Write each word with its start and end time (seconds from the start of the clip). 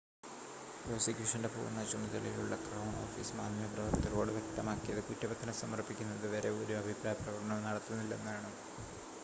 പ്രോസിക്യൂഷൻ്റെ 0.83 1.49
പൂർണ്ണ 1.51 1.81
ചുമതലയുള്ള 1.83 2.55
crown 2.63 2.89
office 3.01 3.37
മാധ്യമപ്രവർത്തകരോട് 3.39 4.31
വ്യക്തമാക്കിയത് 4.31 5.01
കുറ്റപത്രം 5.09 5.55
സമർപ്പിക്കുന്നത് 5.61 6.27
വരെ 6.33 6.51
ഒരു 6.61 6.75
അഭിപ്രായ 6.81 7.15
പ്രകടനവും 7.21 7.65
നടത്തില്ലെന്നാണ് 7.69 8.51